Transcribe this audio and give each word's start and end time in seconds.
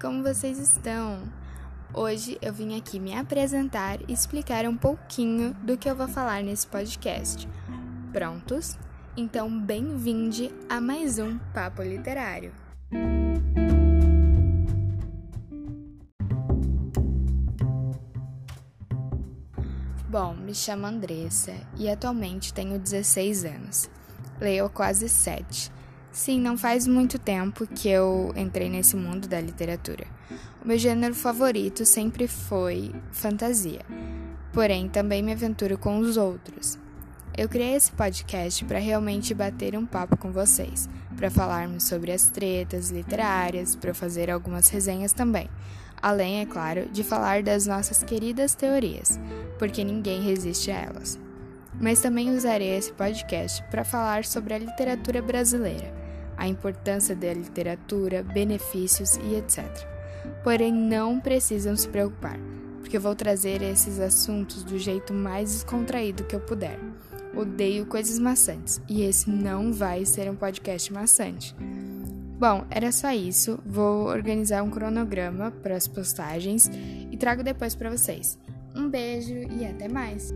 como 0.00 0.24
vocês 0.24 0.58
estão? 0.58 1.22
Hoje 1.94 2.36
eu 2.42 2.52
vim 2.52 2.76
aqui 2.76 2.98
me 2.98 3.14
apresentar 3.14 4.00
e 4.08 4.12
explicar 4.12 4.66
um 4.66 4.76
pouquinho 4.76 5.54
do 5.62 5.78
que 5.78 5.88
eu 5.88 5.94
vou 5.94 6.08
falar 6.08 6.42
nesse 6.42 6.66
podcast. 6.66 7.48
Prontos? 8.12 8.76
Então, 9.16 9.56
bem-vinde 9.56 10.50
a 10.68 10.80
mais 10.80 11.20
um 11.20 11.38
Papo 11.54 11.80
Literário. 11.82 12.52
Bom, 20.08 20.34
me 20.34 20.56
chamo 20.56 20.86
Andressa 20.86 21.54
e 21.76 21.88
atualmente 21.88 22.52
tenho 22.52 22.80
16 22.80 23.44
anos. 23.44 23.88
Leio 24.40 24.68
quase 24.70 25.08
7 25.08 25.70
Sim, 26.14 26.38
não 26.38 26.56
faz 26.56 26.86
muito 26.86 27.18
tempo 27.18 27.66
que 27.66 27.88
eu 27.88 28.32
entrei 28.36 28.70
nesse 28.70 28.94
mundo 28.94 29.26
da 29.26 29.40
literatura. 29.40 30.06
O 30.64 30.68
meu 30.68 30.78
gênero 30.78 31.12
favorito 31.12 31.84
sempre 31.84 32.28
foi 32.28 32.94
fantasia, 33.10 33.80
porém 34.52 34.88
também 34.88 35.24
me 35.24 35.32
aventuro 35.32 35.76
com 35.76 35.98
os 35.98 36.16
outros. 36.16 36.78
Eu 37.36 37.48
criei 37.48 37.74
esse 37.74 37.90
podcast 37.90 38.64
para 38.64 38.78
realmente 38.78 39.34
bater 39.34 39.76
um 39.76 39.84
papo 39.84 40.16
com 40.16 40.30
vocês, 40.30 40.88
para 41.16 41.32
falarmos 41.32 41.82
sobre 41.82 42.12
as 42.12 42.30
tretas 42.30 42.90
literárias, 42.90 43.74
para 43.74 43.92
fazer 43.92 44.30
algumas 44.30 44.68
resenhas 44.68 45.12
também. 45.12 45.50
Além, 46.00 46.42
é 46.42 46.46
claro, 46.46 46.88
de 46.92 47.02
falar 47.02 47.42
das 47.42 47.66
nossas 47.66 48.04
queridas 48.04 48.54
teorias, 48.54 49.18
porque 49.58 49.82
ninguém 49.82 50.22
resiste 50.22 50.70
a 50.70 50.76
elas. 50.76 51.18
Mas 51.80 52.00
também 52.00 52.30
usarei 52.30 52.76
esse 52.76 52.92
podcast 52.92 53.64
para 53.68 53.82
falar 53.82 54.24
sobre 54.24 54.54
a 54.54 54.58
literatura 54.58 55.20
brasileira 55.20 56.03
a 56.36 56.48
importância 56.48 57.14
da 57.14 57.32
literatura, 57.32 58.22
benefícios 58.22 59.16
e 59.16 59.34
etc. 59.36 59.64
Porém, 60.42 60.72
não 60.72 61.20
precisam 61.20 61.76
se 61.76 61.88
preocupar, 61.88 62.38
porque 62.80 62.96
eu 62.96 63.00
vou 63.00 63.14
trazer 63.14 63.62
esses 63.62 64.00
assuntos 64.00 64.62
do 64.62 64.78
jeito 64.78 65.12
mais 65.12 65.52
descontraído 65.52 66.24
que 66.24 66.34
eu 66.34 66.40
puder. 66.40 66.78
Odeio 67.36 67.86
coisas 67.86 68.18
maçantes 68.18 68.80
e 68.88 69.02
esse 69.02 69.28
não 69.28 69.72
vai 69.72 70.04
ser 70.04 70.30
um 70.30 70.36
podcast 70.36 70.92
maçante. 70.92 71.54
Bom, 72.38 72.64
era 72.70 72.92
só 72.92 73.10
isso. 73.10 73.58
Vou 73.64 74.06
organizar 74.06 74.62
um 74.62 74.70
cronograma 74.70 75.50
para 75.50 75.76
as 75.76 75.88
postagens 75.88 76.70
e 77.10 77.16
trago 77.16 77.42
depois 77.42 77.74
para 77.74 77.90
vocês. 77.90 78.38
Um 78.74 78.88
beijo 78.88 79.34
e 79.34 79.64
até 79.64 79.88
mais! 79.88 80.32